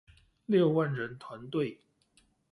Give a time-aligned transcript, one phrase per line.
[0.47, 1.79] 六萬人團隊